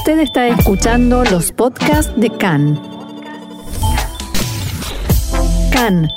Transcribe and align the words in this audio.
Usted 0.00 0.20
está 0.20 0.48
escuchando 0.48 1.24
los 1.24 1.52
podcasts 1.52 2.18
de 2.18 2.30
CAN. 2.30 2.80
CAN, 5.70 6.08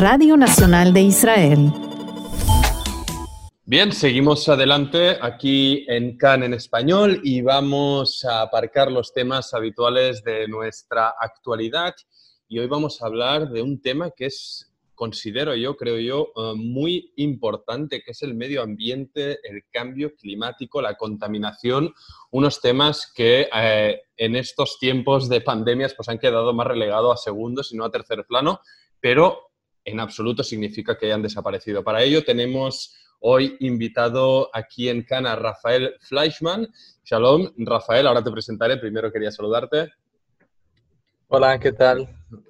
Radio 0.00 0.36
Nacional 0.36 0.92
de 0.92 1.02
Israel. 1.02 1.72
Bien, 3.64 3.92
seguimos 3.92 4.48
adelante 4.48 5.16
aquí 5.22 5.86
en 5.86 6.16
CAN 6.16 6.42
en 6.42 6.54
español 6.54 7.20
y 7.22 7.40
vamos 7.40 8.24
a 8.24 8.42
aparcar 8.42 8.90
los 8.90 9.12
temas 9.12 9.54
habituales 9.54 10.24
de 10.24 10.48
nuestra 10.48 11.14
actualidad. 11.20 11.94
Y 12.48 12.58
hoy 12.58 12.66
vamos 12.66 13.00
a 13.00 13.06
hablar 13.06 13.48
de 13.50 13.62
un 13.62 13.80
tema 13.80 14.10
que 14.10 14.26
es 14.26 14.71
considero 14.94 15.54
yo, 15.54 15.76
creo 15.76 15.98
yo, 15.98 16.32
eh, 16.36 16.54
muy 16.56 17.12
importante, 17.16 18.02
que 18.02 18.12
es 18.12 18.22
el 18.22 18.34
medio 18.34 18.62
ambiente, 18.62 19.38
el 19.42 19.64
cambio 19.70 20.14
climático, 20.14 20.82
la 20.82 20.96
contaminación, 20.96 21.94
unos 22.30 22.60
temas 22.60 23.10
que 23.14 23.48
eh, 23.54 24.02
en 24.16 24.36
estos 24.36 24.78
tiempos 24.78 25.28
de 25.28 25.40
pandemias 25.40 25.94
pues 25.94 26.08
han 26.08 26.18
quedado 26.18 26.52
más 26.52 26.66
relegados 26.66 27.12
a 27.14 27.22
segundo, 27.22 27.62
sino 27.62 27.84
a 27.84 27.90
tercer 27.90 28.24
plano, 28.26 28.60
pero 29.00 29.50
en 29.84 30.00
absoluto 30.00 30.42
significa 30.42 30.96
que 30.96 31.06
hayan 31.06 31.22
desaparecido. 31.22 31.82
Para 31.82 32.02
ello 32.02 32.24
tenemos 32.24 32.96
hoy 33.20 33.56
invitado 33.60 34.50
aquí 34.52 34.88
en 34.88 35.02
Cana 35.02 35.36
Rafael 35.36 35.94
Fleischmann. 36.00 36.68
Shalom, 37.04 37.52
Rafael, 37.58 38.06
ahora 38.06 38.22
te 38.22 38.30
presentaré. 38.30 38.76
Primero 38.76 39.12
quería 39.12 39.30
saludarte. 39.30 39.90
Hola, 41.34 41.58
¿qué 41.58 41.72
tal? 41.72 42.06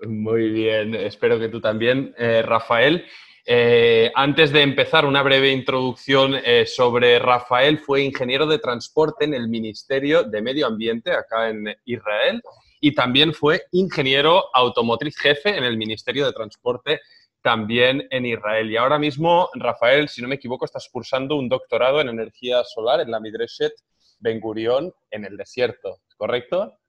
Muy 0.09 0.51
bien, 0.51 0.97
espero 0.97 1.39
que 1.39 1.49
tú 1.49 1.61
también, 1.61 2.13
eh, 2.19 2.43
Rafael. 2.43 3.07
Eh, 3.47 4.11
antes 4.13 4.51
de 4.51 4.63
empezar, 4.63 5.05
una 5.07 5.23
breve 5.23 5.53
introducción 5.53 6.35
eh, 6.35 6.67
sobre 6.67 7.21
Rafael. 7.21 7.79
Fue 7.79 8.03
ingeniero 8.03 8.45
de 8.45 8.59
transporte 8.59 9.25
en 9.25 9.35
el 9.35 9.49
Ministerio 9.49 10.25
de 10.25 10.43
Medio 10.43 10.67
Ambiente 10.67 11.13
acá 11.13 11.49
en 11.49 11.73
Israel 11.85 12.43
y 12.81 12.93
también 12.93 13.33
fue 13.33 13.63
ingeniero 13.71 14.47
automotriz 14.53 15.17
jefe 15.17 15.57
en 15.57 15.63
el 15.63 15.77
Ministerio 15.77 16.27
de 16.27 16.33
Transporte 16.33 17.01
también 17.41 18.09
en 18.11 18.27
Israel. 18.27 18.69
Y 18.69 18.77
ahora 18.79 18.99
mismo, 18.99 19.49
Rafael, 19.55 20.09
si 20.09 20.23
no 20.23 20.27
me 20.27 20.35
equivoco, 20.35 20.65
estás 20.65 20.89
cursando 20.91 21.37
un 21.37 21.49
doctorado 21.49 22.01
en 22.01 22.09
energía 22.09 22.65
solar 22.65 22.99
en 22.99 23.13
la 23.13 23.21
Midreshet 23.21 23.75
Ben 24.19 24.41
Gurion 24.41 24.93
en 25.13 25.25
el 25.25 25.37
desierto, 25.37 26.01
¿correcto? 26.17 26.82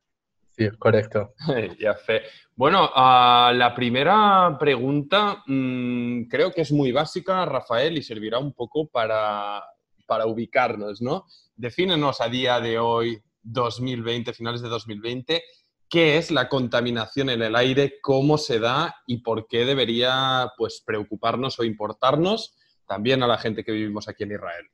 Sí, 0.55 0.69
correcto. 0.77 1.33
ya 1.79 1.95
fe. 1.95 2.21
Bueno, 2.55 2.85
uh, 2.85 3.51
la 3.53 3.73
primera 3.75 4.55
pregunta 4.59 5.43
mmm, 5.47 6.23
creo 6.25 6.51
que 6.51 6.61
es 6.61 6.71
muy 6.71 6.91
básica, 6.91 7.43
Rafael, 7.45 7.97
y 7.97 8.03
servirá 8.03 8.37
un 8.37 8.53
poco 8.53 8.87
para, 8.87 9.63
para 10.05 10.27
ubicarnos, 10.27 11.01
¿no? 11.01 11.25
Defínenos 11.55 12.21
a 12.21 12.29
día 12.29 12.59
de 12.59 12.77
hoy, 12.77 13.19
2020, 13.41 14.31
finales 14.33 14.61
de 14.61 14.69
2020, 14.69 15.43
qué 15.89 16.17
es 16.17 16.29
la 16.29 16.49
contaminación 16.49 17.31
en 17.31 17.41
el 17.41 17.55
aire, 17.55 17.95
cómo 18.01 18.37
se 18.37 18.59
da 18.59 18.95
y 19.07 19.17
por 19.17 19.47
qué 19.47 19.65
debería 19.65 20.51
pues, 20.57 20.83
preocuparnos 20.85 21.59
o 21.59 21.63
importarnos 21.63 22.55
también 22.87 23.23
a 23.23 23.27
la 23.27 23.37
gente 23.37 23.63
que 23.63 23.71
vivimos 23.71 24.07
aquí 24.07 24.23
en 24.23 24.33
Israel. 24.33 24.67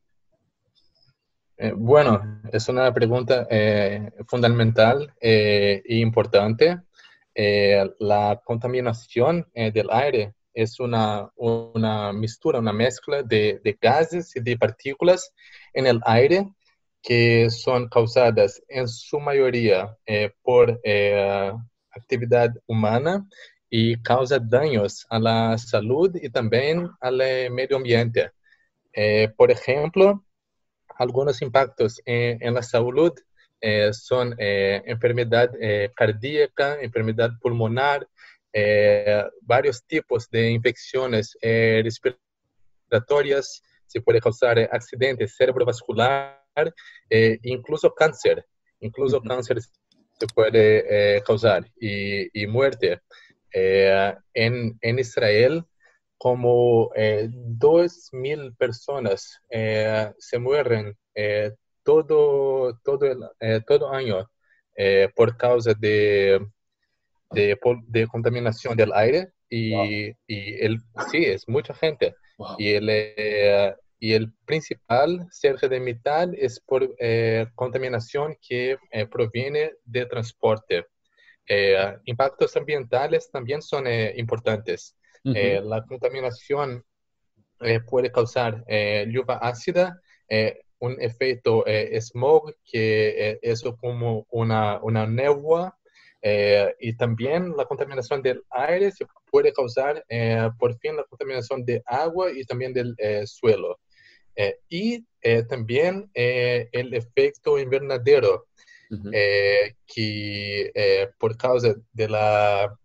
Eh, 1.61 1.73
bueno, 1.75 2.41
es 2.53 2.69
una 2.69 2.93
pregunta 2.93 3.45
eh, 3.49 4.11
fundamental 4.27 5.13
eh, 5.19 5.81
e 5.85 5.95
importante. 5.97 6.79
la 7.99 8.41
contaminación 8.45 9.45
del 9.53 9.87
aire 9.91 10.33
es 10.53 10.79
una, 10.79 11.29
una 11.35 12.13
mistura, 12.13 12.59
una 12.59 12.73
mezcla 12.73 13.23
de, 13.23 13.59
de, 13.63 13.77
gases 13.81 14.35
y 14.35 14.41
de 14.41 14.57
partículas 14.57 15.33
en 15.73 15.87
el 15.87 15.99
aire 16.05 16.47
que 17.01 17.49
son 17.49 17.87
causadas 17.89 18.61
en 18.67 18.87
su 18.87 19.19
mayoría 19.19 19.97
por 20.43 20.81
actividad 21.91 22.51
humana 22.67 23.25
y 23.69 24.01
causa 24.01 24.39
daños 24.39 25.05
a 25.09 25.19
la 25.19 25.57
salud 25.57 26.15
y 26.21 26.29
también 26.29 26.89
al 26.99 27.17
medio 27.51 27.77
ambiente. 27.77 28.31
por 29.37 29.51
ejemplo, 29.51 30.23
algunos 30.99 31.41
impactos 31.41 31.99
en, 32.05 32.53
la 32.53 32.61
salud 32.61 33.11
eh, 33.61 33.91
son 33.93 34.35
eh, 34.37 34.83
enfermedad 34.85 35.49
eh, 35.59 35.91
cardíaca, 35.95 36.79
enfermedad 36.81 37.31
pulmonar, 37.41 38.07
varios 39.43 39.85
tipos 39.85 40.27
de 40.31 40.49
infecciones 40.49 41.37
respiratorias, 41.41 43.61
se 43.85 44.01
puede 44.01 44.19
causar 44.19 44.57
accidentes 44.71 45.35
cerebrovascular, 45.37 46.43
incluso 47.43 47.93
cáncer, 47.93 48.43
incluso 48.79 49.21
cáncer 49.21 49.61
se 49.61 50.25
puede 50.33 51.21
causar 51.21 51.63
y, 51.79 52.47
muerte. 52.47 52.99
en, 53.53 54.79
en 54.81 54.97
Israel, 54.97 55.63
como 56.19 56.91
eh, 56.95 57.29
2.000 57.31 58.53
personas 58.57 59.41
eh, 59.49 60.11
se 60.17 60.37
mueren 60.37 60.93
eh, 61.15 61.53
todo, 61.81 62.77
todo, 62.83 63.05
el, 63.05 63.63
todo 63.65 63.91
año 63.91 64.29
por 65.15 65.35
causa 65.37 65.73
de, 65.73 66.45
de, 67.31 67.57
de, 67.87 68.07
contaminación 68.07 68.77
del 68.77 68.91
aire 68.93 69.29
y, 69.49 70.09
y, 70.09 70.13
el, 70.27 70.79
sí, 71.09 71.25
es 71.25 71.47
mucha 71.47 71.73
gente. 71.73 72.15
Wow. 72.37 72.55
Y, 72.57 72.73
el, 72.73 73.75
y 73.99 74.13
el 74.13 74.31
principal, 74.45 75.25
cerca 75.31 75.67
de 75.67 75.79
mitad, 75.81 76.29
es 76.33 76.59
por 76.61 76.95
contaminación 77.55 78.37
que 78.41 78.77
proviene 79.11 79.71
de 79.83 80.05
transporte. 80.05 80.85
impactos 82.05 82.55
ambientales 82.55 83.29
también 83.31 83.61
son 83.61 83.85
importantes. 84.15 84.95
Uh 85.23 85.31
-huh. 85.31 85.37
eh, 85.37 85.61
la 85.61 85.83
contaminación 85.85 86.83
eh, 87.61 87.79
puede 87.81 88.11
causar 88.11 88.63
eh, 88.67 89.05
lluvia 89.09 89.35
ácida, 89.41 89.99
un 90.81 90.95
efecto 91.01 91.65
smog, 91.99 92.53
que 92.63 93.37
es 93.41 93.63
como 93.81 94.25
una, 94.29 94.79
una 94.81 95.05
y 96.79 96.93
también 96.95 97.57
la 97.57 97.65
contaminación 97.65 98.21
del 98.21 98.41
aire 98.49 98.91
se 98.91 99.05
puede 99.29 99.51
causar, 99.51 100.05
por 100.57 100.77
fin, 100.77 100.95
la 100.95 101.03
contaminación 101.03 101.65
de 101.65 101.81
agua 101.85 102.31
y 102.31 102.45
también 102.45 102.71
del 102.73 102.95
suelo. 103.25 103.77
y 104.69 105.03
también 105.49 106.09
el 106.13 106.93
efecto 106.93 107.59
invernadero, 107.59 108.45
uh 108.91 108.95
-huh. 108.95 109.75
que 109.85 110.71
por 111.17 111.35
causa 111.35 111.75
de 111.91 112.07
la 112.07 112.78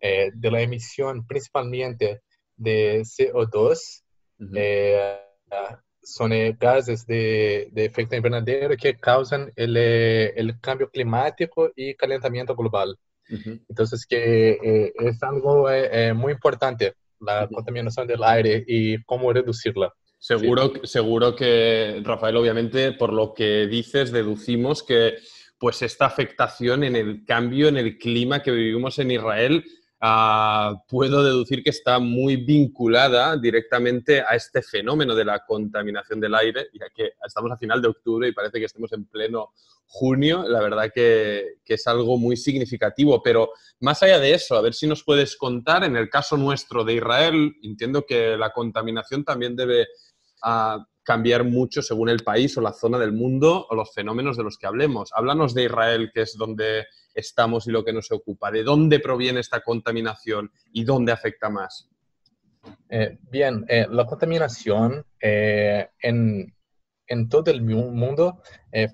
eh, 0.00 0.30
de 0.34 0.50
la 0.50 0.60
emisión 0.60 1.26
principalmente 1.26 2.22
de 2.56 3.02
CO2, 3.02 4.02
uh 4.38 4.44
-huh. 4.44 4.52
eh, 4.56 5.20
son 6.02 6.32
eh, 6.32 6.56
gases 6.58 7.06
de, 7.06 7.68
de, 7.72 7.84
efecto 7.84 8.16
invernadero 8.16 8.76
que 8.76 8.96
causan 8.96 9.52
el, 9.56 9.76
eh, 9.76 10.32
el, 10.36 10.58
cambio 10.60 10.90
climático 10.90 11.70
y 11.76 11.94
calentamiento 11.94 12.54
global. 12.54 12.96
Uh 13.28 13.34
-huh. 13.34 13.60
Entonces, 13.68 14.06
que 14.06 14.50
eh, 14.62 14.92
es 14.98 15.22
algo 15.22 15.68
muy 16.14 16.32
importante, 16.32 16.94
la 17.20 17.44
uh 17.44 17.46
-huh. 17.46 17.54
contaminación 17.54 18.06
del 18.06 18.22
aire 18.22 18.64
y 18.66 19.02
cómo 19.04 19.32
reducirla. 19.32 19.92
Seguro, 20.18 20.72
sí. 20.74 20.80
seguro 20.84 21.34
que, 21.34 22.02
Rafael, 22.04 22.36
obviamente, 22.36 22.92
por 22.92 23.12
lo 23.12 23.32
que 23.32 23.66
dices, 23.66 24.12
deducimos 24.12 24.82
que 24.82 25.16
pues 25.58 25.82
esta 25.82 26.06
afectación 26.06 26.84
en 26.84 26.96
el 26.96 27.24
cambio 27.26 27.68
en 27.68 27.76
el 27.76 27.98
clima 27.98 28.42
que 28.42 28.50
vivimos 28.50 28.98
en 28.98 29.10
Israel 29.10 29.64
Uh, 30.02 30.78
puedo 30.88 31.22
deducir 31.22 31.62
que 31.62 31.68
está 31.68 31.98
muy 31.98 32.36
vinculada 32.36 33.36
directamente 33.36 34.22
a 34.22 34.34
este 34.34 34.62
fenómeno 34.62 35.14
de 35.14 35.26
la 35.26 35.44
contaminación 35.44 36.18
del 36.18 36.34
aire, 36.34 36.68
ya 36.72 36.88
que 36.88 37.12
estamos 37.22 37.52
a 37.52 37.58
final 37.58 37.82
de 37.82 37.88
octubre 37.88 38.26
y 38.26 38.32
parece 38.32 38.58
que 38.58 38.64
estemos 38.64 38.90
en 38.94 39.04
pleno 39.04 39.50
junio, 39.84 40.44
la 40.48 40.60
verdad 40.60 40.90
que, 40.94 41.56
es 41.66 41.86
algo 41.86 42.16
muy 42.16 42.38
significativo. 42.38 43.22
Pero 43.22 43.50
más 43.80 44.02
allá 44.02 44.18
de 44.18 44.32
eso, 44.32 44.56
a 44.56 44.62
ver 44.62 44.72
si 44.72 44.86
nos 44.86 45.04
puedes 45.04 45.36
contar, 45.36 45.84
en 45.84 45.96
el 45.96 46.08
caso 46.08 46.38
nuestro 46.38 46.82
de 46.82 46.94
Israel, 46.94 47.52
entiendo 47.62 48.06
que 48.06 48.38
la 48.38 48.52
contaminación 48.52 49.22
también 49.22 49.54
debe 49.54 49.86
uh, 50.44 50.82
cambiar 51.02 51.44
mucho 51.44 51.82
según 51.82 52.08
el 52.08 52.20
país 52.24 52.56
o 52.56 52.62
la 52.62 52.72
zona 52.72 52.98
del 52.98 53.12
mundo 53.12 53.66
o 53.68 53.74
los 53.74 53.92
fenómenos 53.92 54.38
de 54.38 54.44
los 54.44 54.56
que 54.56 54.66
hablemos. 54.66 55.10
Háblanos 55.12 55.52
de 55.52 55.64
Israel, 55.64 56.10
que 56.14 56.22
es 56.22 56.36
donde 56.38 56.86
estamos 57.14 57.66
y 57.66 57.70
lo 57.70 57.84
que 57.84 57.92
nos 57.92 58.10
ocupa. 58.12 58.50
¿De 58.50 58.62
dónde 58.62 59.00
proviene 59.00 59.40
esta 59.40 59.60
contaminación 59.60 60.50
y 60.72 60.84
dónde 60.84 61.12
afecta 61.12 61.48
más? 61.48 61.88
Eh, 62.88 63.18
bien, 63.30 63.64
eh, 63.68 63.86
la 63.90 64.04
contaminación 64.04 65.04
eh, 65.20 65.88
en, 66.00 66.54
en, 67.06 67.28
todo 67.28 67.50
el 67.50 67.62
mundo 67.62 68.42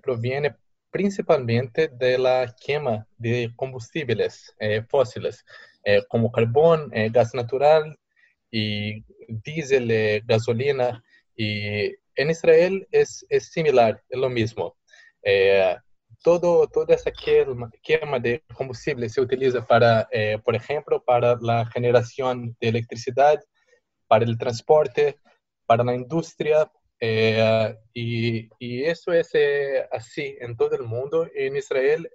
proviene 0.03 0.57
principalmente 0.91 1.89
de 1.89 2.19
la 2.19 2.55
quema 2.65 3.07
de 3.19 3.53
combustibles 3.57 4.55
fósiles, 4.89 5.45
como 6.09 6.33
carbón, 6.33 6.91
gas 7.11 7.35
natural 7.35 7.99
y 8.51 9.05
diésel, 9.29 10.23
gasolina. 10.25 11.05
Y 11.37 11.95
en 12.15 12.31
Israel 12.31 12.89
es, 12.91 13.27
es, 13.29 13.49
similar, 13.53 14.03
es 14.09 14.19
lo 14.19 14.31
mismo 14.31 14.77
todo, 16.27 16.67
toda 16.67 16.93
esa 16.93 17.13
quema, 17.13 18.19
de 18.19 18.43
combustible 18.53 19.09
se 19.09 19.21
utiliza 19.21 19.65
para, 19.65 20.09
eh, 20.11 20.37
por 20.45 20.57
ejemplo, 20.57 21.01
para 21.05 21.39
la 21.41 21.65
generación 21.67 22.57
de 22.61 22.69
electricidad, 22.71 23.41
para 24.09 24.25
el 24.25 24.37
transporte, 24.37 25.21
para 25.67 25.85
la 25.85 25.95
industria, 25.95 26.69
eh, 26.99 27.77
y, 27.95 28.49
y, 28.59 28.83
eso 28.83 29.13
es 29.13 29.31
eh, 29.35 29.87
así 29.93 30.37
en 30.41 30.57
todo 30.57 30.75
el 30.75 30.83
mundo. 30.83 31.29
En 31.33 31.57
Israel 31.57 32.11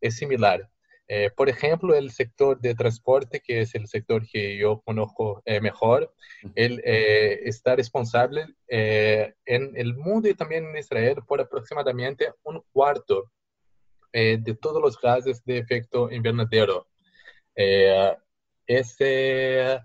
es 0.00 0.16
similar. 0.16 0.71
Eh, 1.14 1.30
por 1.36 1.50
ejemplo, 1.50 1.94
el 1.94 2.10
sector 2.10 2.58
de 2.58 2.74
transporte, 2.74 3.40
que 3.40 3.60
es 3.60 3.74
el 3.74 3.86
sector 3.86 4.26
que 4.26 4.56
yo 4.56 4.80
conozco 4.80 5.42
eh, 5.44 5.60
mejor, 5.60 6.10
él 6.54 6.80
eh, 6.86 7.40
está 7.44 7.76
responsable 7.76 8.46
en 8.66 9.76
el 9.76 9.94
mundo 9.94 10.30
y 10.30 10.34
también 10.34 10.64
en 10.64 10.78
Israel 10.78 11.18
por 11.28 11.38
aproximadamente 11.38 12.32
un 12.44 12.62
cuarto 12.72 13.30
de 14.10 14.56
todos 14.58 14.80
los 14.80 14.98
gases 14.98 15.44
de 15.44 15.58
efecto 15.58 16.10
invernadero. 16.10 16.88
ese, 18.66 19.80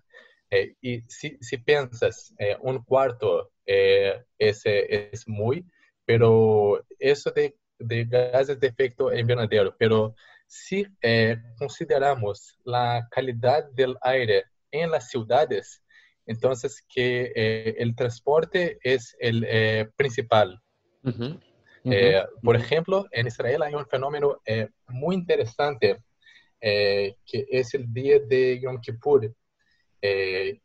y 0.81 1.01
si, 1.09 1.37
si 1.41 1.57
piensas, 1.57 2.33
un 2.61 2.81
cuarto 2.83 3.51
ese 3.65 5.11
es 5.11 5.27
muy, 5.27 5.65
pero 6.05 6.85
eso 6.99 7.31
de, 7.31 7.57
de 7.79 8.05
gases 8.05 8.61
de 8.61 8.67
efecto 8.67 9.13
invernadero, 9.13 9.75
pero 9.77 10.15
si 10.47 10.87
eh, 11.01 11.37
consideramos 11.57 12.57
la 12.63 13.07
calidad 13.11 13.69
del 13.71 13.97
aire 14.01 14.45
en 14.71 14.89
las 14.89 15.09
ciudades, 15.09 15.83
entonces 16.25 16.83
que 16.87 17.31
eh, 17.35 17.75
el 17.77 17.95
transporte 17.95 18.79
es 18.81 19.15
el 19.19 19.45
eh, 19.47 19.89
principal. 19.95 20.61
por 22.41 22.55
ejemplo, 22.55 23.05
en 23.11 23.27
Israel 23.27 23.61
hay 23.61 23.73
un 23.75 23.85
fenómeno 23.85 24.41
muy 24.87 25.15
interesante 25.15 26.01
que 26.59 27.45
es 27.49 27.73
el 27.75 27.93
día 27.93 28.19
de 28.19 28.59
Yom 28.59 28.81
Kippur, 28.81 29.33
que 30.01 30.59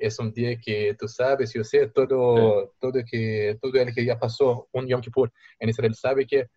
es 0.00 0.18
un 0.20 0.32
día 0.32 0.56
que 0.56 0.94
tú 0.98 1.08
sabes, 1.08 1.52
yo 1.52 1.64
sé, 1.64 1.88
todo, 1.88 2.74
todo, 2.78 3.00
que, 3.10 3.58
todo 3.60 3.72
el 3.80 3.92
que 3.92 4.04
ya 4.04 4.18
pasó 4.18 4.68
un 4.72 4.86
Yom 4.86 5.00
Kippur 5.00 5.32
en 5.58 5.68
Israel 5.68 5.94
sabe 5.96 6.26
que 6.26 6.48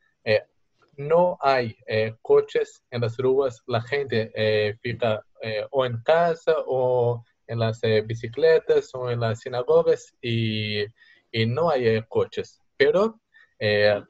no 0.98 1.38
hay 1.42 1.76
eh, 1.88 2.16
coches 2.22 2.84
en 2.92 3.02
las 3.02 3.18
ruas, 3.18 3.62
la 3.68 3.82
gente 3.82 4.32
eh, 4.36 4.76
fica 4.82 5.26
eh, 5.42 5.66
o 5.72 5.86
en 5.86 6.02
casa 6.04 6.54
o 6.66 7.24
en 7.48 7.60
las 7.60 7.82
bicicletas 8.06 8.94
o 8.94 9.10
en 9.10 9.20
las 9.20 9.42
sinagogas 9.42 10.16
y, 10.22 10.86
no 11.48 11.70
hay 11.70 12.02
coches. 12.10 12.62
Pero 12.78 13.20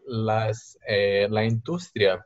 las, 0.06 0.78
la 0.88 1.44
industria 1.44 2.26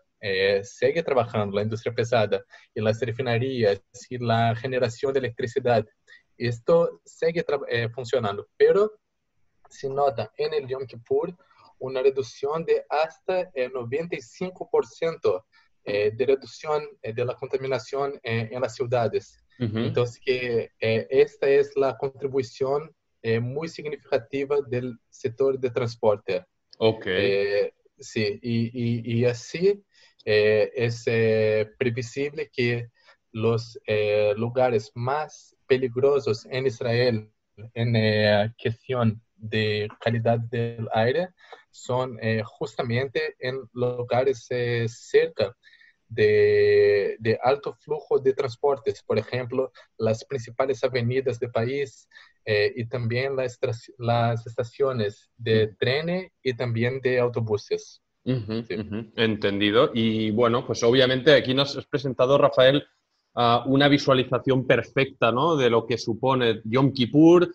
sigue 0.63 1.03
trabajando, 1.03 1.55
la 1.55 1.63
industria 1.63 1.93
pesada 1.93 2.43
y 2.73 2.81
las 2.81 2.99
refinerías 2.99 3.81
y 4.09 4.17
la 4.17 4.55
generación 4.55 5.13
de 5.13 5.19
electricidad. 5.19 5.85
Esto 6.37 7.01
sigue 7.05 7.45
funcionando, 7.93 8.47
pero 8.57 8.91
se 9.69 9.89
nota 9.89 10.31
en 10.37 10.53
el 10.53 10.67
Yom 10.67 10.85
Kippur 10.85 11.35
una 11.79 12.01
reducción 12.01 12.65
de 12.65 12.83
hasta 12.89 13.49
el 13.53 13.71
95% 13.71 15.43
eh, 15.89 16.11
de 16.13 16.25
reducción 16.25 16.83
eh, 17.01 17.13
de 17.13 17.23
la 17.23 17.33
contaminación 17.33 18.19
eh, 18.21 18.49
en 18.51 18.61
las 18.61 18.75
ciudades. 18.75 19.37
Entonces, 19.57 20.21
que 20.23 20.69
esta 20.79 21.49
es 21.49 21.75
la 21.75 21.97
contribución 21.97 22.93
muy 23.41 23.67
significativa 23.67 24.57
del 24.69 24.99
sector 25.09 25.57
de 25.57 25.71
transporte. 25.71 26.45
Ok. 26.77 27.07
sí, 27.97 28.39
y, 28.43 29.19
y, 29.19 29.25
así 29.25 29.83
es 30.23 31.05
previsible 31.79 32.51
que 32.53 32.87
los 33.31 33.79
lugares 34.35 34.91
más 34.93 35.55
peligrosos 35.65 36.45
en 36.51 36.67
Israel 36.67 37.31
en 37.73 38.53
cuestión 38.61 39.19
de 39.37 39.87
calidad 40.01 40.37
del 40.39 40.87
aire 40.93 41.29
son 41.77 42.17
eh, 42.21 42.41
justamente 42.43 43.35
en 43.39 43.61
lugares 43.73 44.47
eh, 44.49 44.87
cerca 44.89 45.55
de, 46.09 47.17
de, 47.19 47.37
alto 47.43 47.75
flujo 47.79 48.19
de 48.19 48.33
transportes, 48.33 49.03
por 49.03 49.17
ejemplo, 49.19 49.71
las 49.97 50.23
principales 50.25 50.83
avenidas 50.83 51.39
del 51.39 51.51
país 51.51 52.07
eh, 52.45 52.71
y 52.75 52.85
también 52.87 53.35
las, 53.35 53.59
las 53.97 54.47
estaciones 54.47 55.29
de 55.37 55.75
trenes 55.79 56.31
y 56.41 56.53
también 56.53 57.01
de 57.01 57.19
autobuses. 57.19 58.01
Entendido. 58.23 59.91
Y 59.93 60.31
bueno, 60.31 60.65
pues 60.65 60.83
obviamente 60.83 61.33
aquí 61.33 61.53
nos 61.53 61.77
has 61.77 61.85
presentado, 61.85 62.37
Rafael, 62.37 62.83
ah, 63.35 63.63
una 63.67 63.87
visualización 63.87 64.65
perfecta 64.65 65.31
¿no? 65.31 65.55
de 65.55 65.69
lo 65.69 65.85
que 65.85 65.97
supone 65.97 66.61
Yom 66.65 66.91
Kippur, 66.91 67.49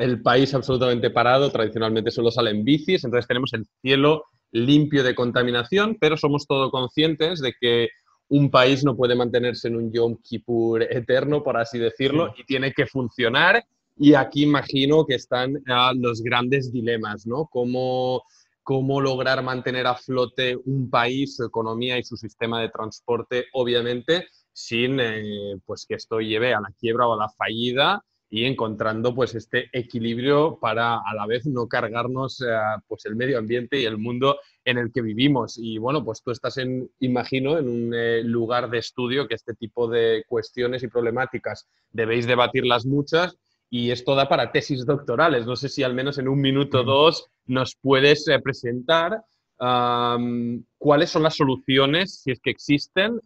el 0.00 0.20
país 0.20 0.52
absolutamente 0.54 1.10
parado, 1.10 1.50
tradicionalmente 1.50 2.10
solo 2.10 2.30
salen 2.30 2.62
bicis, 2.62 3.04
entonces 3.04 3.26
tenemos 3.26 3.52
el 3.54 3.66
cielo 3.80 4.24
limpio 4.52 5.02
de 5.02 5.14
contaminación, 5.14 5.96
pero 5.98 6.16
somos 6.16 6.46
todos 6.46 6.70
conscientes 6.70 7.40
de 7.40 7.54
que 7.58 7.88
un 8.28 8.50
país 8.50 8.84
no 8.84 8.96
puede 8.96 9.14
mantenerse 9.14 9.68
en 9.68 9.76
un 9.76 9.92
Yom 9.92 10.16
Kippur 10.22 10.82
eterno, 10.82 11.42
por 11.42 11.56
así 11.56 11.78
decirlo, 11.78 12.34
y 12.36 12.44
tiene 12.44 12.72
que 12.72 12.86
funcionar. 12.86 13.64
Y 13.96 14.12
aquí 14.14 14.42
imagino 14.42 15.06
que 15.06 15.14
están 15.14 15.62
los 15.94 16.22
grandes 16.22 16.70
dilemas, 16.70 17.26
¿no? 17.26 17.46
Cómo, 17.46 18.24
cómo 18.62 19.00
lograr 19.00 19.42
mantener 19.42 19.86
a 19.86 19.94
flote 19.94 20.56
un 20.66 20.90
país, 20.90 21.36
su 21.36 21.44
economía 21.44 21.98
y 21.98 22.02
su 22.02 22.16
sistema 22.16 22.60
de 22.60 22.68
transporte, 22.68 23.46
obviamente, 23.54 24.26
sin 24.52 25.00
eh, 25.00 25.56
pues 25.64 25.86
que 25.88 25.94
esto 25.94 26.20
lleve 26.20 26.52
a 26.52 26.60
la 26.60 26.70
quiebra 26.78 27.06
o 27.06 27.14
a 27.14 27.24
la 27.24 27.28
fallida 27.30 28.02
y 28.28 28.44
encontrando 28.44 29.14
pues 29.14 29.34
este 29.34 29.68
equilibrio 29.72 30.58
para 30.60 30.96
a 30.96 31.14
la 31.14 31.26
vez 31.26 31.46
no 31.46 31.68
cargarnos 31.68 32.40
eh, 32.40 32.46
pues 32.88 33.06
el 33.06 33.14
medio 33.14 33.38
ambiente 33.38 33.78
y 33.78 33.84
el 33.84 33.98
mundo 33.98 34.38
en 34.64 34.78
el 34.78 34.92
que 34.92 35.02
vivimos. 35.02 35.56
Y 35.58 35.78
bueno, 35.78 36.04
pues 36.04 36.22
tú 36.22 36.32
estás 36.32 36.58
en, 36.58 36.90
imagino, 36.98 37.56
en 37.58 37.68
un 37.68 37.94
eh, 37.94 38.22
lugar 38.24 38.68
de 38.68 38.78
estudio 38.78 39.28
que 39.28 39.34
este 39.34 39.54
tipo 39.54 39.88
de 39.88 40.24
cuestiones 40.28 40.82
y 40.82 40.88
problemáticas 40.88 41.68
debéis 41.90 42.26
debatirlas 42.26 42.84
muchas 42.84 43.36
y 43.70 43.90
esto 43.90 44.14
da 44.14 44.28
para 44.28 44.50
tesis 44.50 44.84
doctorales. 44.84 45.46
No 45.46 45.54
sé 45.54 45.68
si 45.68 45.82
al 45.84 45.94
menos 45.94 46.18
en 46.18 46.28
un 46.28 46.40
minuto 46.40 46.80
o 46.80 46.84
dos 46.84 47.26
nos 47.46 47.76
puedes 47.80 48.26
eh, 48.28 48.40
presentar 48.40 49.22
cuáles 49.58 51.08
son 51.08 51.22
las 51.22 51.34
soluciones, 51.34 52.20
si 52.20 52.30
es 52.30 52.40
que 52.40 52.50
existen, 52.50 53.18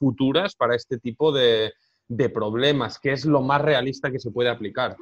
futuras 0.00 0.56
para 0.56 0.74
este 0.74 0.98
tipo 0.98 1.30
de, 1.30 1.72
de 2.08 2.28
problemas? 2.28 2.98
¿Qué 2.98 3.12
es 3.12 3.24
lo 3.24 3.42
más 3.42 3.60
realista 3.60 4.10
que 4.10 4.18
se 4.18 4.30
puede 4.30 4.50
aplicar? 4.50 4.96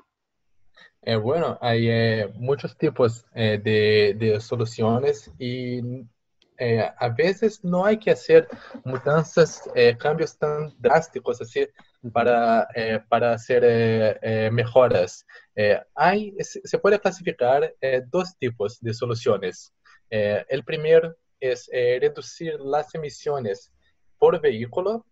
Eh, 1.07 1.17
bueno, 1.17 1.59
hay 1.61 1.89
eh, 1.91 2.33
muchos 2.35 2.79
tipos 2.79 3.27
eh, 3.35 3.61
de, 3.63 4.41
soluciones 4.41 5.31
y 5.39 5.81
a 6.57 7.09
veces 7.09 7.65
no 7.65 7.85
hay 7.85 7.99
que 7.99 8.13
hacer 8.13 8.47
mudanzas, 8.85 9.69
cambios 9.99 10.39
tan 10.39 10.73
drásticos 10.79 11.41
así 11.41 11.67
para, 12.13 12.69
para 13.09 13.33
hacer 13.33 14.51
mejoras. 14.53 15.27
hay, 15.97 16.33
se 16.39 16.79
puede 16.79 17.01
clasificar 17.01 17.75
dos 18.07 18.39
tipos 18.39 18.81
de 18.81 18.95
soluciones. 18.95 19.75
el 20.09 20.63
primero 20.65 21.17
es 21.41 21.69
reducir 21.73 22.61
las 22.61 22.95
emisiones 22.95 23.73
por 24.17 24.41
vehículo 24.41 25.05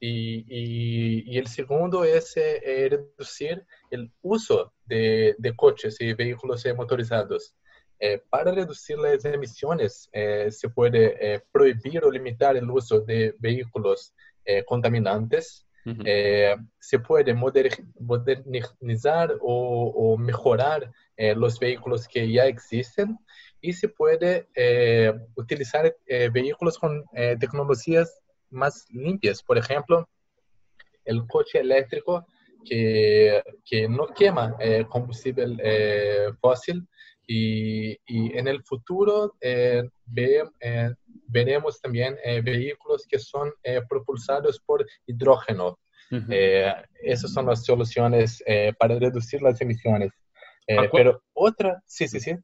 y, 0.00 1.38
el 1.38 1.46
segundo 1.46 2.04
es 2.04 2.36
eh, 2.36 2.60
eh, 2.64 2.88
reducir 2.88 3.64
el 3.90 4.10
uso 4.22 4.72
de, 4.84 5.36
coches 5.56 6.00
y 6.00 6.12
vehículos 6.12 6.64
eh, 6.66 6.74
motorizados. 6.74 7.54
para 8.28 8.52
reducir 8.52 8.98
las 8.98 9.24
emisiones, 9.24 10.10
se 10.50 10.68
puede 10.68 11.42
prohibir 11.50 12.04
o 12.04 12.10
limitar 12.10 12.54
el 12.56 12.70
uso 12.70 13.00
de 13.00 13.34
vehículos 13.38 14.12
contaminantes. 14.66 15.66
se 16.78 16.98
puede 16.98 17.32
modernizar 17.32 19.34
o, 19.40 19.92
o 19.96 20.18
mejorar 20.18 20.92
los 21.36 21.58
vehículos 21.58 22.06
que 22.06 22.30
ya 22.30 22.44
existen 22.44 23.16
y 23.62 23.72
se 23.72 23.88
puede 23.88 24.46
utilizar 25.36 25.96
vehículos 26.06 26.78
con 26.78 27.02
tecnologías 27.40 28.20
más 28.50 28.86
limpias. 28.90 29.42
Por 29.42 29.58
ejemplo, 29.58 30.08
el 31.04 31.26
coche 31.26 31.60
eléctrico 31.60 32.26
que, 32.64 33.42
que 33.64 33.88
no 33.88 34.08
quema 34.08 34.56
eh, 34.60 34.84
combustible 34.88 35.56
eh, 35.62 36.28
fósil 36.40 36.86
y, 37.26 37.92
y, 38.06 38.38
en 38.38 38.48
el 38.48 38.62
futuro 38.62 39.34
eh, 39.40 39.82
veremos 41.26 41.80
también 41.80 42.16
vehículos 42.44 43.04
que 43.08 43.18
son 43.18 43.52
propulsados 43.88 44.60
por 44.60 44.86
hidrógeno. 45.06 45.78
esas 47.02 47.32
son 47.32 47.46
las 47.46 47.64
soluciones 47.64 48.44
para 48.78 48.96
reducir 48.98 49.42
las 49.42 49.60
emisiones. 49.60 50.12
pero 50.92 51.20
otra, 51.34 51.82
sí, 51.84 52.06
sí, 52.06 52.20
sí. 52.20 52.36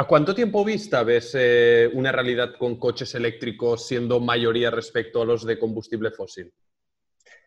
¿A 0.00 0.04
cuánto 0.06 0.32
tiempo 0.32 0.64
vista 0.64 1.02
ves 1.02 1.32
eh, 1.34 1.90
una 1.92 2.12
realidad 2.12 2.54
con 2.56 2.78
coches 2.78 3.14
eléctricos 3.16 3.84
siendo 3.84 4.20
mayoría 4.20 4.70
respecto 4.70 5.20
a 5.20 5.24
los 5.24 5.44
de 5.44 5.58
combustible 5.58 6.12
fósil? 6.12 6.52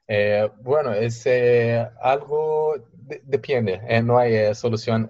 Eh, 0.06 0.50
bueno, 0.62 0.92
es 0.92 1.26
algo, 2.02 2.76
depende, 3.24 3.80
no 4.04 4.18
hay 4.18 4.54
solución, 4.54 5.10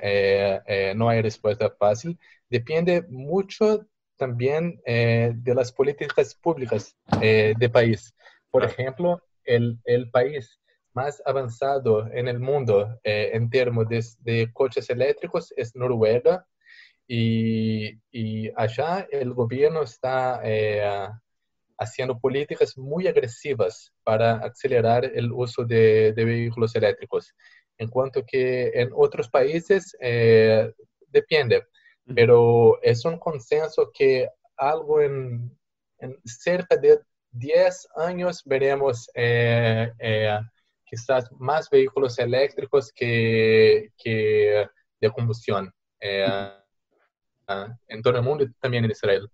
no 0.95 1.09
hay 1.09 1.21
respuesta 1.23 1.71
fácil. 1.71 2.19
Depende 2.47 3.01
mucho 3.09 3.87
también 4.17 4.79
de 4.85 5.53
las 5.55 5.71
políticas 5.71 6.35
públicas 6.35 6.95
del 7.19 7.71
país. 7.71 8.13
Por 8.51 8.63
ejemplo, 8.65 9.19
el, 9.45 9.79
el 9.85 10.11
país 10.11 10.61
más 10.93 11.21
avanzado 11.25 12.07
en 12.11 12.27
el 12.27 12.39
mundo 12.39 12.99
eh, 13.03 13.31
en 13.33 13.49
términos 13.49 14.17
de, 14.19 14.49
coches 14.53 14.89
eléctricos 14.89 15.53
es 15.55 15.75
Noruega 15.75 16.45
y, 17.13 18.49
allá 18.55 19.07
el 19.11 19.33
gobierno 19.33 19.81
está 19.81 20.41
eh, 20.43 21.09
haciendo 21.77 22.17
políticas 22.19 22.77
muy 22.77 23.07
agresivas 23.07 23.91
para 24.03 24.37
acelerar 24.37 25.05
el 25.05 25.31
uso 25.31 25.65
de, 25.65 26.13
vehículos 26.15 26.75
eléctricos. 26.75 27.33
En 27.77 27.89
cuanto 27.89 28.23
que 28.25 28.71
en 28.73 28.91
otros 28.93 29.29
países 29.29 29.95
eh, 29.99 30.71
depende, 31.07 31.65
pero 32.15 32.81
es 32.81 33.03
un 33.05 33.17
consenso 33.17 33.91
que 33.93 34.29
algo 34.55 35.01
en, 35.01 35.57
en 35.99 36.17
cerca 36.23 36.77
de 36.77 36.99
10 37.31 37.87
años 37.95 38.41
veremos 38.45 39.09
quizás 40.85 41.31
más 41.39 41.69
vehículos 41.69 42.19
eléctricos 42.19 42.91
que, 42.93 43.91
que 43.97 44.67
de 44.99 45.09
combustión 45.09 45.73
eh, 45.99 46.60
en 47.87 48.01
todo 48.01 48.17
el 48.17 48.23
mundo 48.23 48.43
y 48.43 48.51
también 48.59 48.85
en 48.85 48.91
Israel. 48.91 49.29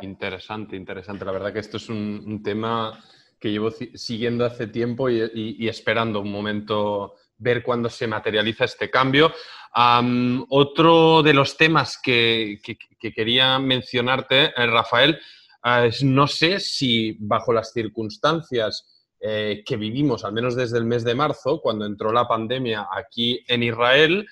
Interesante, 0.00 0.76
interesante. 0.76 1.24
La 1.24 1.32
verdad 1.32 1.52
que 1.52 1.58
esto 1.58 1.76
es 1.76 1.88
un, 1.88 2.42
tema 2.42 3.02
que 3.38 3.50
llevo 3.50 3.70
siguiendo 3.94 4.44
hace 4.44 4.66
tiempo 4.68 5.10
y, 5.10 5.68
esperando 5.68 6.20
un 6.20 6.32
momento 6.32 7.14
ver 7.36 7.62
cuándo 7.62 7.88
se 7.88 8.06
materializa 8.06 8.64
este 8.64 8.90
cambio. 8.90 9.32
otro 10.48 11.22
de 11.22 11.34
los 11.34 11.56
temas 11.56 11.98
que, 12.02 12.58
que, 12.62 13.12
quería 13.12 13.58
mencionarte, 13.58 14.44
eh, 14.56 14.66
Rafael, 14.66 15.20
ah, 15.62 15.86
es 15.86 16.02
no 16.02 16.26
sé 16.26 16.60
si 16.60 17.16
bajo 17.20 17.52
las 17.52 17.72
circunstancias 17.72 18.92
eh, 19.24 19.62
que 19.64 19.76
vivimos, 19.76 20.24
al 20.24 20.32
menos 20.32 20.56
desde 20.56 20.78
el 20.78 20.84
mes 20.84 21.04
de 21.04 21.14
marzo, 21.14 21.60
cuando 21.60 21.84
entró 21.84 22.12
la 22.12 22.26
pandemia 22.26 22.88
aquí 22.92 23.44
en 23.46 23.62
Israel, 23.62 24.26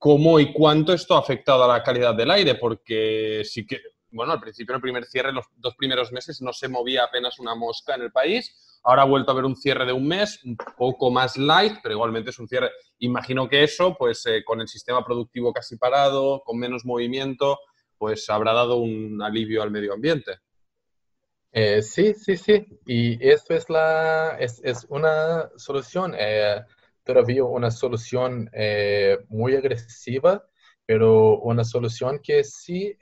cómo 0.00 0.40
y 0.40 0.50
cuánto 0.54 0.94
esto 0.94 1.14
ha 1.14 1.18
afectado 1.18 1.62
a 1.62 1.68
la 1.68 1.82
calidad 1.82 2.14
del 2.14 2.30
aire, 2.30 2.54
porque 2.54 3.42
sí 3.44 3.66
que, 3.66 3.82
bueno, 4.10 4.32
al 4.32 4.40
principio, 4.40 4.72
en 4.72 4.76
el 4.76 4.82
primer 4.82 5.04
cierre, 5.04 5.30
los 5.30 5.44
dos 5.58 5.76
primeros 5.76 6.10
meses, 6.10 6.40
no 6.40 6.54
se 6.54 6.68
movía 6.68 7.04
apenas 7.04 7.38
una 7.38 7.54
mosca 7.54 7.94
en 7.94 8.02
el 8.02 8.10
país. 8.10 8.80
Ahora 8.82 9.02
ha 9.02 9.04
vuelto 9.04 9.30
a 9.30 9.34
haber 9.34 9.44
un 9.44 9.56
cierre 9.56 9.84
de 9.84 9.92
un 9.92 10.08
mes, 10.08 10.42
un 10.44 10.56
poco 10.56 11.10
más 11.10 11.36
light, 11.36 11.74
pero 11.82 11.96
igualmente 11.96 12.30
es 12.30 12.38
un 12.38 12.48
cierre. 12.48 12.70
Imagino 13.00 13.46
que 13.46 13.62
eso, 13.62 13.94
pues 13.98 14.24
eh, 14.24 14.42
con 14.42 14.62
el 14.62 14.68
sistema 14.68 15.04
productivo 15.04 15.52
casi 15.52 15.76
parado, 15.76 16.42
con 16.46 16.58
menos 16.58 16.86
movimiento, 16.86 17.58
pues 17.98 18.30
habrá 18.30 18.54
dado 18.54 18.76
un 18.76 19.20
alivio 19.20 19.62
al 19.62 19.70
medio 19.70 19.92
ambiente. 19.92 20.38
Eh, 21.52 21.82
sí, 21.82 22.14
sí, 22.14 22.38
sí. 22.38 22.66
Y 22.86 23.28
esto 23.28 23.52
es, 23.52 23.68
la, 23.68 24.38
es, 24.40 24.62
es 24.64 24.86
una 24.88 25.50
solución, 25.56 26.14
eh, 26.18 26.62
todavía 27.12 27.42
una 27.44 27.72
solución 27.72 28.48
eh, 28.52 29.18
muy 29.28 29.56
agresiva, 29.56 30.46
pero 30.86 31.38
una 31.40 31.64
solución 31.64 32.20
que 32.22 32.44
sí 32.44 32.96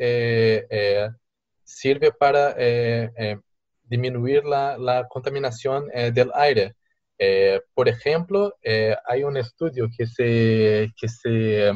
sirve 1.64 2.12
para 2.12 2.54
disminuir 3.84 4.44
la, 4.44 4.78
la 4.78 5.06
contaminación 5.08 5.88
del 5.88 6.30
aire. 6.34 6.74
por 7.74 7.88
ejemplo, 7.88 8.54
hay 9.06 9.24
un 9.24 9.36
estudio 9.36 9.88
que 9.96 10.06
se, 10.06 10.90
que 10.98 11.08
se, 11.08 11.72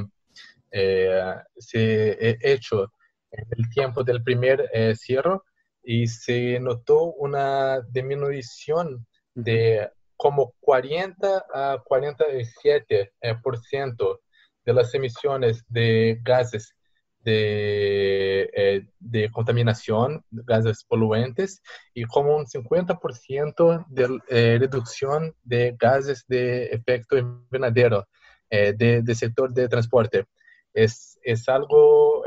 se 1.57 2.39
hecho 2.43 2.93
en 3.31 3.45
el 3.57 3.69
tiempo 3.71 4.05
del 4.05 4.23
primer 4.23 4.69
cierre 4.97 5.39
y 5.83 6.07
se 6.07 6.61
notó 6.61 7.13
una 7.15 7.81
disminución 7.91 9.07
de 9.35 9.91
como 10.23 10.55
40 10.61 11.47
a 11.53 11.83
47% 11.83 12.87
eh, 12.89 13.09
por 13.43 13.59
ciento 13.59 14.21
de 14.65 14.73
las 14.73 14.95
emisiones 14.95 15.65
de 15.69 16.21
gases 16.23 16.77
de, 17.25 18.49
eh, 18.55 18.87
de, 19.01 19.31
contaminación, 19.33 20.25
gases 20.31 20.85
poluentes, 20.85 21.61
y 21.93 22.05
como 22.05 22.37
un 22.37 22.47
50% 22.47 23.85
de 23.89 24.21
eh, 24.29 24.59
reducción 24.61 25.35
de 25.43 25.75
gases 25.77 26.25
de 26.29 26.67
efecto 26.67 27.19
invernadero 27.19 28.07
del 28.49 29.03
de 29.05 29.15
sector 29.17 29.53
de 29.53 29.67
transporte. 29.67 30.27
Es, 30.73 31.19
es 31.25 31.49
algo 31.49 32.23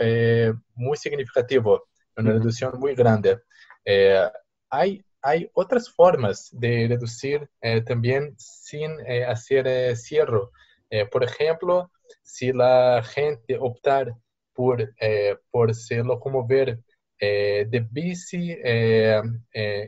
muy 0.73 0.97
significativo 0.97 1.87
una 2.17 2.31
reducción 2.31 2.77
muy 2.79 2.95
grande. 2.95 3.39
Hay, 4.69 5.05
hay 5.25 5.49
otras 5.55 5.89
formas 5.89 6.49
de 6.51 6.85
reducir 6.87 7.49
eh, 7.59 7.81
también 7.81 8.35
sin 8.37 8.91
eh, 9.07 9.25
hacer 9.25 9.97
cierre. 9.97 10.41
por 11.11 11.23
ejemplo, 11.23 11.91
si 12.21 12.53
la 12.53 13.01
gente 13.03 13.57
optar 13.59 14.13
por, 14.53 14.93
por 15.51 15.73
se 15.73 16.03
locomover 16.03 16.79
de 17.19 17.87
bici 17.91 18.55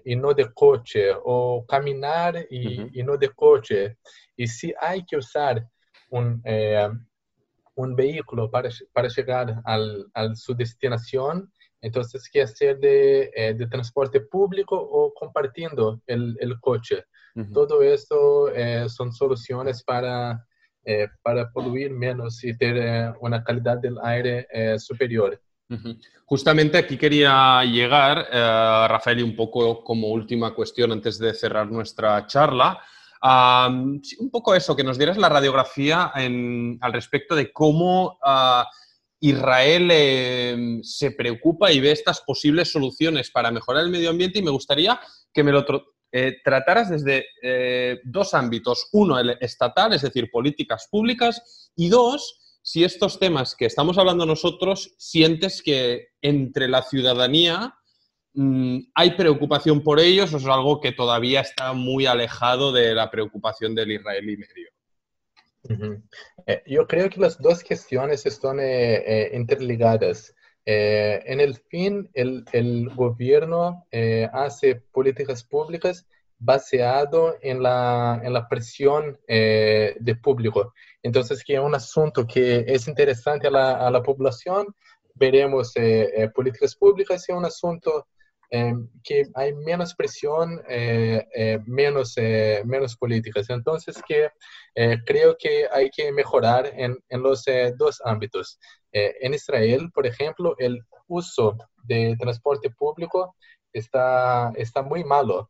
y 0.06 0.16
no 0.16 0.34
de 0.34 0.52
coche, 0.54 1.12
o 1.24 1.66
caminar 1.68 2.36
y, 2.50 3.00
y, 3.00 3.04
no 3.04 3.16
de 3.16 3.30
coche, 3.30 3.98
y 4.36 4.48
si 4.48 4.74
hay 4.82 5.06
que 5.06 5.18
usar 5.18 5.66
un, 6.10 6.42
un 7.76 7.96
vehículo 7.96 8.50
para, 8.50 8.70
para 8.92 9.08
llegar 9.08 9.62
al, 9.64 10.08
a 10.14 10.36
su 10.36 10.56
destinación, 10.56 11.52
entonces, 11.88 12.30
¿qué 12.32 12.42
hacer 12.42 12.80
de, 12.80 13.32
eh, 13.36 13.54
de 13.54 13.68
transporte 13.68 14.22
público 14.22 14.76
o 14.78 15.14
compartiendo 15.14 16.02
el, 16.06 16.38
el 16.40 16.60
coche? 16.60 17.06
Todo 17.54 17.84
esto 17.84 18.50
eh, 18.50 18.90
son 18.90 19.14
soluciones 19.14 19.84
para, 19.84 20.44
eh, 20.84 21.08
para 21.22 21.52
poluir 21.52 21.92
menos 21.92 22.44
y 22.44 22.58
tener 22.58 23.14
una 23.22 23.44
calidad 23.44 23.78
del 23.78 23.96
aire 24.02 24.48
superior. 24.80 25.40
Justamente 26.26 26.80
aquí 26.80 26.98
quería 26.98 27.64
llegar, 27.64 28.26
Rafael, 28.90 29.20
y 29.20 29.22
un 29.22 29.36
poco 29.36 29.84
como 29.84 30.08
última 30.08 30.56
cuestión 30.56 30.92
antes 30.92 31.20
de 31.20 31.36
cerrar 31.36 31.70
nuestra 31.70 32.26
charla. 32.26 32.82
un 33.22 34.32
poco 34.32 34.56
eso, 34.56 34.76
que 34.76 34.84
nos 34.84 34.98
dieras 34.98 35.18
la 35.18 35.30
radiografía 35.30 36.12
en, 36.16 36.80
al 36.82 36.92
respecto 36.92 37.36
de 37.36 37.52
cómo 37.54 38.18
ah, 38.24 38.68
Israel 39.20 39.90
em, 39.92 40.84
se 40.84 41.12
preocupa 41.12 41.72
y 41.72 41.80
ve 41.80 41.92
estas 41.92 42.22
posibles 42.22 42.72
soluciones 42.72 43.32
para 43.32 43.52
mejorar 43.52 43.84
el 43.84 43.92
medio 43.92 44.10
ambiente 44.10 44.40
y 44.40 44.44
me 44.44 44.52
gustaría 44.52 45.00
que 45.34 45.44
me 45.44 45.52
lo 45.52 45.66
eh, 46.12 46.38
trataras 46.44 46.90
desde 46.90 47.26
eh, 47.42 48.00
dos 48.04 48.34
ámbitos. 48.34 48.90
Uno, 48.94 49.20
el 49.20 49.38
estatal, 49.42 49.94
es 49.94 50.04
decir, 50.04 50.30
políticas 50.32 50.88
públicas, 50.90 51.72
y 51.76 51.90
dos, 51.90 52.60
si 52.62 52.84
estos 52.84 53.20
temas 53.20 53.56
que 53.56 53.66
estamos 53.66 53.98
hablando 53.98 54.26
nosotros 54.26 54.94
sientes 54.98 55.62
que 55.62 56.10
entre 56.22 56.68
la 56.68 56.82
ciudadanía 56.84 57.76
mm, 58.34 58.80
hay 58.94 59.12
preocupación 59.12 59.84
por 59.84 60.00
ellos 60.00 60.34
o 60.34 60.38
es 60.38 60.46
algo 60.46 60.80
que 60.80 60.92
todavía 60.92 61.42
está 61.42 61.74
muy 61.74 62.06
alejado 62.06 62.72
de 62.72 62.94
la 62.94 63.10
preocupación 63.10 63.74
del 63.74 63.92
israelí 63.92 64.38
medio. 64.38 64.67
Eh, 66.46 66.64
yo 66.66 66.88
creo 66.88 67.10
que 67.10 67.20
las 67.20 67.38
dos 67.40 67.64
cuestiones 67.64 68.26
están 68.26 68.60
eh, 68.60 68.96
eh, 69.06 69.32
interligadas. 69.34 70.34
en 70.66 71.40
el 71.40 71.56
fin, 71.56 72.10
el, 72.14 72.90
gobierno 72.94 73.86
hace 74.34 74.76
políticas 74.92 75.42
públicas 75.44 76.06
baseado 76.40 77.38
en 77.42 77.64
la, 77.64 78.20
en 78.22 78.34
la 78.34 78.50
presión 78.50 79.18
de 79.28 80.20
público. 80.22 80.74
Entonces, 81.02 81.42
que 81.46 81.54
es 81.54 81.62
un 81.62 81.74
asunto 81.74 82.28
que 82.28 82.66
es 82.68 82.86
interesante 82.90 83.48
a 83.48 83.52
la, 83.52 83.88
a 83.88 83.90
la 83.90 84.04
población, 84.04 84.68
veremos 85.16 85.74
políticas 86.36 86.76
públicas 86.76 87.26
y 87.30 87.32
un 87.32 87.46
asunto 87.46 88.08
Em, 88.50 88.88
que 89.04 89.26
hay 89.36 89.54
menos 89.54 89.94
presión, 89.94 90.62
eh, 90.70 91.26
eh, 91.36 91.60
menos, 91.66 92.14
eh, 92.16 92.62
menos 92.66 92.96
políticas. 92.96 93.50
Entonces, 93.50 94.02
que, 94.08 94.30
creo 95.06 95.36
que 95.38 95.68
hay 95.72 95.90
que 95.90 96.12
mejorar 96.12 96.68
en, 96.76 96.98
en 97.10 97.24
los 97.24 97.46
dos 97.78 98.00
ámbitos. 98.06 98.60
en 98.92 99.34
Israel, 99.34 99.90
por 99.94 100.06
ejemplo, 100.06 100.56
el 100.60 100.80
uso 101.08 101.58
de 101.84 102.16
transporte 102.20 102.70
público 102.70 103.36
está, 103.74 104.52
está 104.56 104.82
muy 104.84 105.04
malo. 105.04 105.50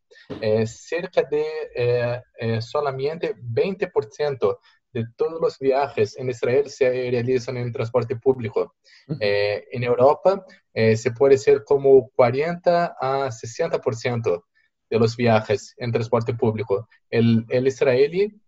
cerca 0.65 1.23
de 1.23 2.21
solamente 2.61 3.35
20% 3.35 4.59
de 4.93 5.05
todos 5.15 5.39
los 5.41 5.59
viajes 5.59 6.17
en 6.17 6.29
Israel 6.29 6.69
se 6.69 6.89
realizan 6.89 7.57
en 7.57 7.71
transporte 7.71 8.15
público. 8.15 8.75
Eh, 9.19 9.65
en 9.71 9.83
Europa 9.83 10.45
eh, 10.73 10.95
se 10.95 11.11
puede 11.11 11.37
ser 11.37 11.63
como 11.63 12.09
40 12.09 12.97
a 12.99 13.27
60% 13.29 14.43
de 14.89 14.99
los 14.99 15.15
viajes 15.15 15.73
en 15.77 15.91
transporte 15.91 16.33
público. 16.33 16.87
El, 17.09 17.45
el 17.49 17.67
israelí 17.67 18.41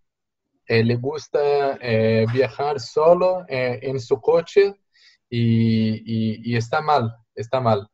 eh, 0.68 0.84
le 0.84 0.96
gusta 0.96 1.78
viajar 2.32 2.80
solo 2.80 3.44
en 3.48 4.00
su 4.00 4.22
coche 4.22 4.76
y, 5.30 6.52
y, 6.52 6.56
está 6.56 6.82
mal, 6.82 7.16
está 7.36 7.60
mal. 7.60 7.88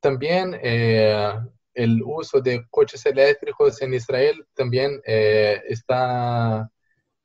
también 0.00 0.58
el 0.62 2.02
uso 2.04 2.40
de 2.40 2.66
coches 2.70 3.06
eléctricos 3.06 3.80
en 3.82 3.94
Israel 3.94 4.44
también 4.54 5.00
está 5.04 6.70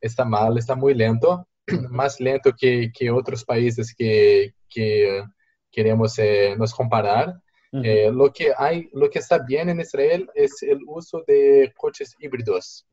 está 0.02 0.26
mal, 0.26 0.58
está 0.58 0.76
muy 0.76 0.94
lento, 0.94 1.48
más 1.90 2.20
lento 2.20 2.54
que, 2.58 2.92
que 2.94 3.12
otros 3.12 3.44
países 3.44 3.94
que, 3.96 4.54
que 4.70 5.24
queremos 5.72 6.18
eh, 6.20 6.56
nos 6.58 6.74
comparar. 6.74 7.42
Eh, 7.72 8.10
lo, 8.12 8.34
que 8.34 8.52
hay, 8.58 8.90
lo 8.94 9.12
que 9.12 9.20
está 9.20 9.38
bien 9.38 9.70
en 9.70 9.80
Israel 9.80 10.28
es 10.34 10.64
el 10.64 10.80
uso 10.88 11.24
de 11.28 11.72
coches 11.78 12.16
híbridos, 12.20 12.88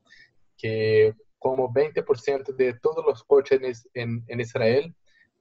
que 0.59 1.15
como 1.39 1.73
20% 1.73 2.55
de 2.55 2.75
todos 2.75 3.03
los 3.07 3.25
coches 3.25 3.89
en, 3.95 4.23
en 4.29 4.41
Israel 4.41 4.95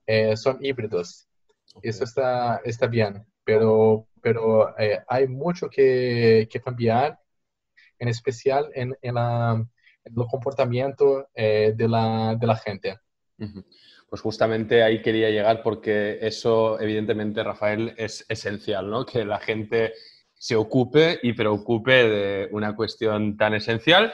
eh, 0.07 0.37
son 0.37 0.63
híbridos. 0.63 1.27
Eso 1.81 2.05
está, 2.05 2.61
está 2.63 2.87
bien, 2.87 3.25
pero, 3.43 4.07
pero 4.21 4.73
hay 5.07 5.27
mucho 5.27 5.69
que, 5.69 6.47
que, 6.49 6.61
cambiar, 6.61 7.19
en 7.99 8.07
especial 8.07 8.71
en, 8.73 8.95
en 9.01 9.15
la 9.15 9.65
el 10.05 10.13
comportamiento 10.29 11.27
eh, 11.33 11.73
de, 11.75 11.87
la, 11.87 12.35
de, 12.39 12.47
la, 12.47 12.55
gente. 12.55 12.99
Pues 14.07 14.21
justamente 14.21 14.83
ahí 14.83 15.01
quería 15.01 15.29
llegar 15.29 15.61
porque 15.63 16.19
eso, 16.21 16.79
evidentemente, 16.79 17.43
Rafael, 17.43 17.93
es 17.97 18.25
esencial, 18.29 18.89
¿no? 18.89 19.05
Que 19.05 19.25
la 19.25 19.39
gente 19.39 19.93
se 20.33 20.55
ocupe 20.55 21.19
y 21.23 21.33
preocupe 21.33 21.91
de 21.91 22.49
una 22.51 22.75
cuestión 22.75 23.35
tan 23.35 23.55
esencial. 23.55 24.13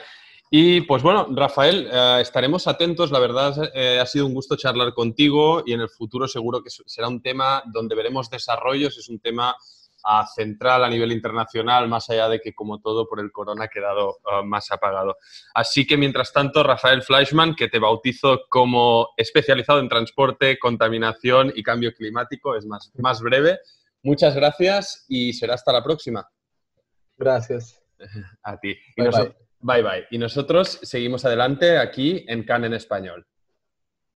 Y 0.54 0.82
pues 0.82 1.02
bueno, 1.02 1.28
Rafael, 1.32 1.88
eh, 1.92 2.20
estaremos 2.22 2.68
atentos. 2.68 3.12
La 3.12 3.20
verdad, 3.20 3.72
eh, 3.74 4.00
ha 4.02 4.06
sido 4.06 4.26
un 4.26 4.34
gusto 4.34 4.58
charlar 4.58 4.94
contigo 4.94 5.64
y 5.66 5.74
en 5.74 5.82
el 5.82 5.90
futuro 5.90 6.28
seguro 6.28 6.62
que 6.62 6.70
será 6.70 7.08
un 7.08 7.22
tema 7.22 7.64
donde 7.66 7.96
veremos 7.96 8.30
desarrollos. 8.30 8.98
Es 8.98 9.08
un 9.08 9.20
tema 9.20 9.56
a 10.04 10.26
central 10.28 10.84
a 10.84 10.90
nivel 10.90 11.12
internacional, 11.12 11.88
más 11.88 12.10
allá 12.10 12.30
de 12.30 12.40
que, 12.40 12.54
como 12.54 12.80
todo, 12.80 13.08
por 13.08 13.20
el 13.20 13.32
corona 13.32 13.66
ha 13.66 13.68
quedado 13.68 14.18
uh, 14.26 14.44
más 14.44 14.72
apagado. 14.72 15.18
Así 15.54 15.86
que, 15.86 15.98
mientras 15.98 16.34
tanto, 16.34 16.64
Rafael 16.64 17.02
Fleischmann, 17.02 17.56
que 17.56 17.70
te 17.70 17.80
bautizo 17.80 18.42
como 18.50 19.10
especializado 19.18 19.80
en 19.80 19.90
transporte, 19.90 20.58
contaminación 20.60 21.52
y 21.56 21.64
cambio 21.64 21.94
climático, 21.94 22.56
es 22.56 22.66
más, 22.66 22.92
más 22.96 23.22
breve. 23.22 23.60
Muchas 24.04 24.36
gracias 24.36 25.06
y 25.08 25.34
será 25.34 25.54
hasta 25.56 25.72
la 25.72 25.84
próxima. 25.84 26.28
Gracias. 27.18 27.82
A 28.44 28.58
ti. 28.58 28.76
bye, 28.98 29.10
bye. 29.10 29.36
bye 29.60 29.84
bye. 29.84 30.08
Y 30.10 30.18
nosotros 30.18 30.80
seguimos 30.82 31.24
adelante 31.26 31.78
aquí 31.78 32.26
en 32.28 32.44
CAN 32.44 32.66
en 32.66 32.74
español. 32.74 33.28